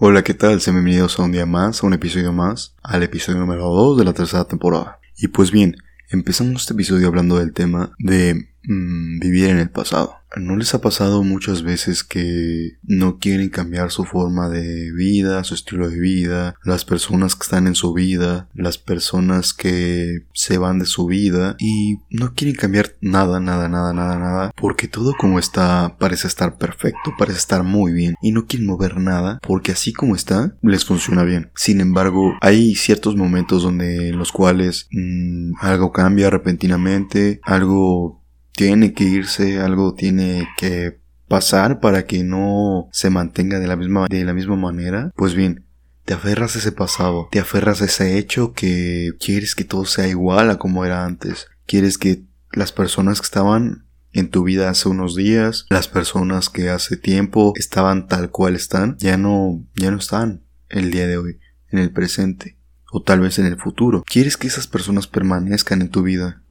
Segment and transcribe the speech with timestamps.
[0.00, 0.60] Hola, ¿qué tal?
[0.60, 4.04] Sean bienvenidos a un día más, a un episodio más, al episodio número 2 de
[4.04, 5.00] la tercera temporada.
[5.16, 5.74] Y pues bien,
[6.08, 10.17] empezamos este episodio hablando del tema de mm, vivir en el pasado.
[10.36, 15.54] ¿No les ha pasado muchas veces que no quieren cambiar su forma de vida, su
[15.54, 20.78] estilo de vida, las personas que están en su vida, las personas que se van
[20.78, 25.38] de su vida y no quieren cambiar nada, nada, nada, nada, nada, porque todo como
[25.38, 29.92] está parece estar perfecto, parece estar muy bien y no quieren mover nada porque así
[29.92, 31.50] como está les funciona bien.
[31.54, 38.17] Sin embargo, hay ciertos momentos donde en los cuales mm, algo cambia repentinamente, algo
[38.58, 40.98] tiene que irse, algo tiene que
[41.28, 45.64] pasar para que no se mantenga de la misma, de la misma manera, pues bien,
[46.04, 50.08] te aferras a ese pasado, te aferras a ese hecho que quieres que todo sea
[50.08, 54.88] igual a como era antes, quieres que las personas que estaban en tu vida hace
[54.88, 59.98] unos días, las personas que hace tiempo estaban tal cual están, ya no, ya no
[59.98, 61.38] están el día de hoy,
[61.70, 62.58] en el presente,
[62.90, 64.02] o tal vez en el futuro.
[64.04, 66.42] Quieres que esas personas permanezcan en tu vida,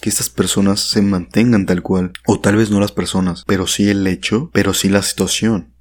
[0.00, 2.12] que estas personas se mantengan tal cual.
[2.26, 5.74] O tal vez no las personas, pero sí el hecho, pero sí la situación.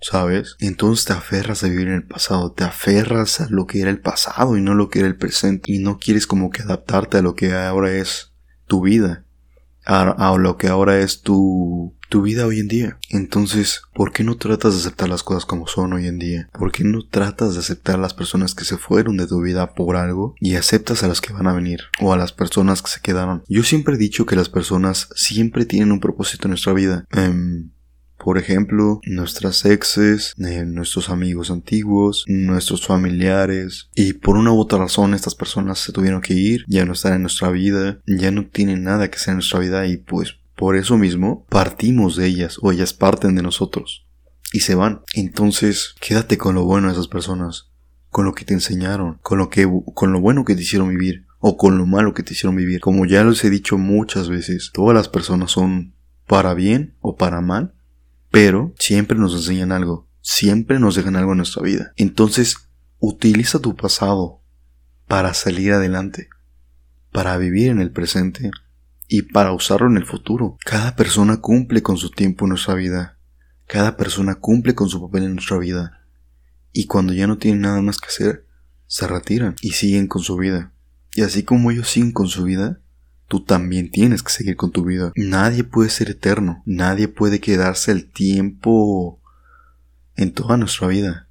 [0.00, 0.56] ¿Sabes?
[0.58, 4.00] Entonces te aferras a vivir en el pasado, te aferras a lo que era el
[4.00, 5.70] pasado y no lo que era el presente.
[5.70, 8.32] Y no quieres como que adaptarte a lo que ahora es
[8.66, 9.24] tu vida
[9.84, 12.98] a, lo que ahora es tu, tu vida hoy en día.
[13.08, 16.50] Entonces, ¿por qué no tratas de aceptar las cosas como son hoy en día?
[16.52, 19.96] ¿Por qué no tratas de aceptar las personas que se fueron de tu vida por
[19.96, 23.00] algo y aceptas a las que van a venir o a las personas que se
[23.00, 23.44] quedaron?
[23.48, 27.06] Yo siempre he dicho que las personas siempre tienen un propósito en nuestra vida.
[27.12, 27.70] Em,
[28.22, 33.88] por ejemplo, nuestras exes, eh, nuestros amigos antiguos, nuestros familiares.
[33.94, 37.14] Y por una u otra razón estas personas se tuvieron que ir, ya no están
[37.14, 40.76] en nuestra vida, ya no tienen nada que hacer en nuestra vida y pues por
[40.76, 44.06] eso mismo partimos de ellas o ellas parten de nosotros
[44.52, 45.02] y se van.
[45.12, 47.72] Entonces, quédate con lo bueno de esas personas,
[48.10, 51.26] con lo que te enseñaron, con lo que con lo bueno que te hicieron vivir
[51.40, 52.80] o con lo malo que te hicieron vivir.
[52.80, 55.94] Como ya les he dicho muchas veces, todas las personas son
[56.28, 57.74] para bien o para mal,
[58.30, 61.92] pero siempre nos enseñan algo, siempre nos dejan algo en nuestra vida.
[61.96, 62.68] Entonces,
[63.00, 64.38] utiliza tu pasado
[65.08, 66.28] para salir adelante,
[67.10, 68.52] para vivir en el presente
[69.12, 70.56] y para usarlo en el futuro.
[70.64, 73.18] Cada persona cumple con su tiempo en nuestra vida.
[73.66, 76.00] Cada persona cumple con su papel en nuestra vida.
[76.72, 78.46] Y cuando ya no tienen nada más que hacer,
[78.86, 80.72] se retiran y siguen con su vida.
[81.14, 82.80] Y así como ellos siguen con su vida,
[83.28, 85.12] tú también tienes que seguir con tu vida.
[85.14, 89.20] Nadie puede ser eterno, nadie puede quedarse el tiempo
[90.16, 91.28] en toda nuestra vida.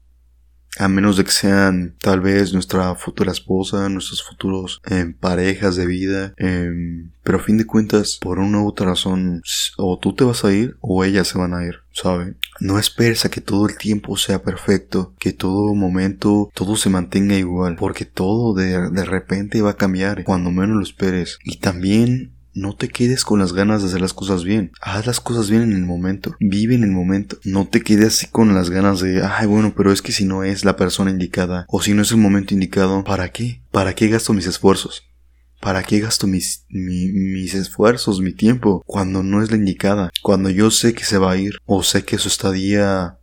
[0.77, 5.85] A menos de que sean tal vez nuestra futura esposa, nuestros futuros em, parejas de
[5.85, 6.33] vida.
[6.37, 9.41] Em, pero a fin de cuentas, por una u otra razón,
[9.77, 12.35] o tú te vas a ir o ellas se van a ir, ¿sabe?
[12.59, 17.35] No esperes a que todo el tiempo sea perfecto, que todo momento todo se mantenga
[17.35, 21.37] igual, porque todo de, de repente va a cambiar cuando menos lo esperes.
[21.43, 24.71] Y también no te quedes con las ganas de hacer las cosas bien.
[24.81, 26.35] Haz las cosas bien en el momento.
[26.39, 27.37] Vive en el momento.
[27.43, 30.43] No te quedes así con las ganas de, ay, bueno, pero es que si no
[30.43, 33.63] es la persona indicada o si no es el momento indicado, ¿para qué?
[33.71, 35.03] ¿Para qué gasto mis esfuerzos?
[35.61, 40.09] ¿Para qué gasto mis, mis esfuerzos, mi tiempo, cuando no es la indicada?
[40.23, 43.19] Cuando yo sé que se va a ir o sé que su estadía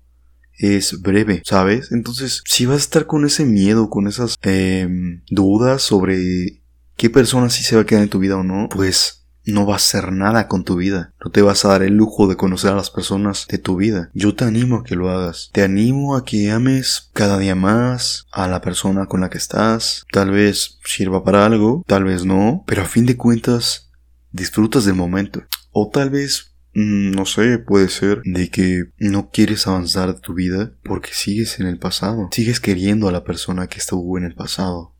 [0.59, 1.91] es breve, ¿sabes?
[1.93, 6.63] Entonces, si vas a estar con ese miedo, con esas em, dudas sobre
[6.99, 9.75] qué persona sí se va a quedar en tu vida o no, pues no va
[9.75, 11.15] a hacer nada con tu vida.
[11.25, 14.11] No te vas a dar el lujo de conocer a las personas de tu vida.
[14.13, 15.49] Yo te animo a que lo hagas.
[15.53, 20.05] Te animo a que ames cada día más a la persona con la que estás.
[20.13, 23.91] Tal vez sirva para algo, tal vez no, pero a fin de cuentas
[24.33, 25.45] disfrutas del momento.
[25.71, 30.35] O tal vez mm, no sé, puede ser de que no quieres avanzar de tu
[30.35, 32.29] vida porque sigues en el pasado.
[32.33, 34.98] Sigues queriendo a la persona que estuvo en el pasado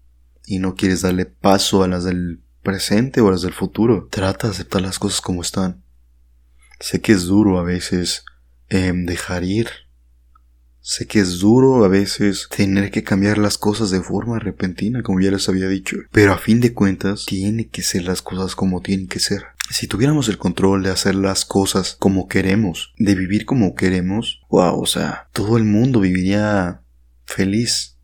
[0.49, 4.09] y no quieres darle paso a las del presente o las del futuro.
[4.11, 5.85] Trata de aceptar las cosas como están.
[6.81, 8.25] Sé que es duro a veces
[8.69, 9.69] em, dejar ir.
[10.81, 15.21] Sé que es duro a veces tener que cambiar las cosas de forma repentina, como
[15.21, 15.97] ya les había dicho.
[16.13, 19.45] Pero a fin de cuentas, tiene que ser las cosas como tienen que ser.
[19.71, 24.81] Si tuviéramos el control de hacer las cosas como queremos, de vivir como queremos, wow,
[24.81, 26.81] o sea, todo el mundo viviría
[27.27, 27.99] feliz.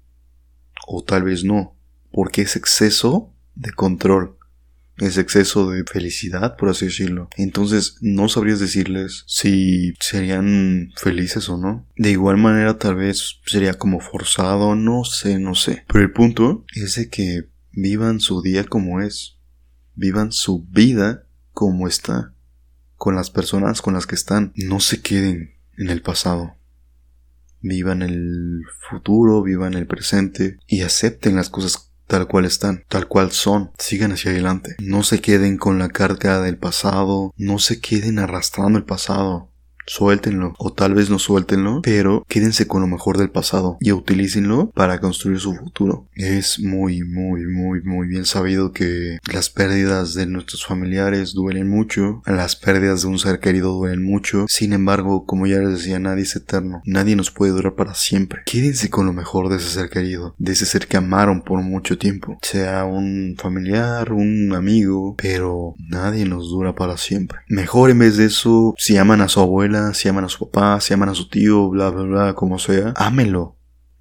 [0.87, 1.74] O tal vez no,
[2.15, 4.39] porque es exceso de control
[4.99, 7.29] ese exceso de felicidad, por así decirlo.
[7.37, 11.87] Entonces no sabrías decirles si serían felices o no.
[11.97, 15.85] De igual manera tal vez sería como forzado, no sé, no sé.
[15.89, 19.39] Pero el punto es de que vivan su día como es.
[19.95, 22.35] Vivan su vida como está.
[22.97, 24.53] Con las personas con las que están.
[24.55, 26.57] No se queden en el pasado.
[27.61, 33.33] Vivan el futuro, vivan el presente y acepten las cosas tal cual están, tal cual
[33.33, 33.71] son.
[33.79, 34.77] Sigan hacia adelante.
[34.81, 39.51] No se queden con la carga del pasado, no se queden arrastrando el pasado
[39.87, 44.71] suéltenlo o tal vez no suéltenlo, pero quédense con lo mejor del pasado y utilícenlo
[44.71, 46.07] para construir su futuro.
[46.15, 52.23] Es muy, muy, muy, muy bien sabido que las pérdidas de nuestros familiares duelen mucho,
[52.27, 56.23] las pérdidas de un ser querido duelen mucho, sin embargo, como ya les decía, nadie
[56.23, 58.43] es eterno, nadie nos puede durar para siempre.
[58.47, 61.99] Quédense con lo mejor de ese ser querido, de ese ser que amaron por mucho
[61.99, 67.39] tiempo, sea un familiar, un amigo, pero nadie nos dura para siempre.
[67.49, 69.41] Mejor en vez de eso, si aman a su
[69.75, 72.59] abuela, si aman a su papá, si aman a su tío, bla, bla, bla, como
[72.59, 73.57] sea, ámenlo.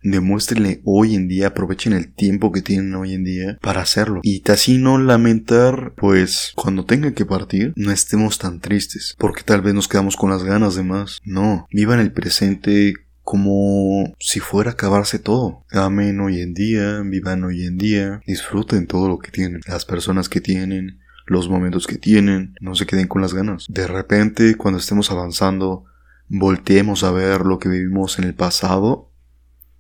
[0.06, 4.20] Demuéstrenle hoy en día, aprovechen el tiempo que tienen hoy en día para hacerlo.
[4.22, 9.62] Y así no lamentar, pues cuando tengan que partir, no estemos tan tristes, porque tal
[9.62, 11.22] vez nos quedamos con las ganas de más.
[11.24, 15.64] No, vivan el presente como si fuera a acabarse todo.
[15.72, 20.28] Amen hoy en día, vivan hoy en día, disfruten todo lo que tienen, las personas
[20.28, 23.66] que tienen, los momentos que tienen, no se queden con las ganas.
[23.70, 25.86] De repente, cuando estemos avanzando,
[26.28, 29.12] volteemos a ver lo que vivimos en el pasado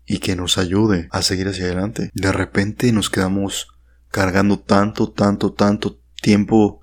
[0.05, 2.11] y que nos ayude a seguir hacia adelante.
[2.13, 3.69] De repente nos quedamos
[4.09, 6.81] cargando tanto, tanto, tanto tiempo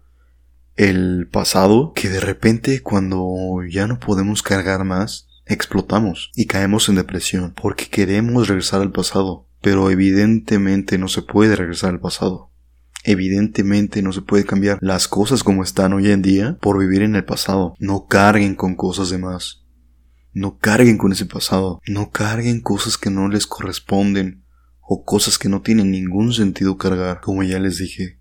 [0.77, 6.97] el pasado que de repente cuando ya no podemos cargar más, explotamos y caemos en
[6.97, 12.50] depresión porque queremos regresar al pasado, pero evidentemente no se puede regresar al pasado.
[13.05, 17.17] Evidentemente no se puede cambiar las cosas como están hoy en día por vivir en
[17.17, 17.75] el pasado.
[17.79, 19.65] No carguen con cosas de más.
[20.33, 21.81] No carguen con ese pasado.
[21.87, 24.45] No carguen cosas que no les corresponden
[24.83, 27.21] o cosas que no tienen ningún sentido cargar.
[27.21, 28.20] Como ya les dije,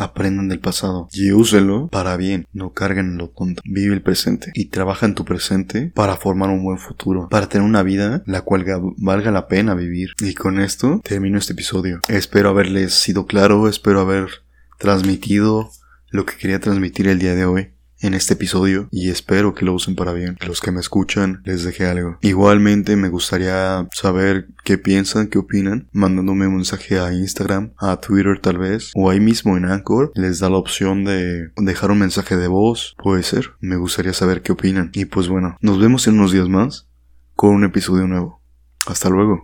[0.00, 2.46] Aprendan del pasado y úselo para bien.
[2.52, 3.62] No carguen en lo tonto.
[3.64, 7.66] Vive el presente y trabaja en tu presente para formar un buen futuro, para tener
[7.66, 8.64] una vida la cual
[8.96, 10.10] valga la pena vivir.
[10.20, 12.00] Y con esto termino este episodio.
[12.08, 14.28] Espero haberles sido claro, espero haber
[14.78, 15.70] transmitido
[16.08, 17.70] lo que quería transmitir el día de hoy
[18.00, 20.36] en este episodio y espero que lo usen para bien.
[20.46, 22.18] Los que me escuchan les dejé algo.
[22.20, 28.38] Igualmente me gustaría saber qué piensan, qué opinan, mandándome un mensaje a Instagram, a Twitter
[28.40, 32.36] tal vez, o ahí mismo en Anchor les da la opción de dejar un mensaje
[32.36, 33.52] de voz, puede ser.
[33.60, 34.90] Me gustaría saber qué opinan.
[34.92, 36.88] Y pues bueno, nos vemos en unos días más
[37.34, 38.40] con un episodio nuevo.
[38.86, 39.38] Hasta luego.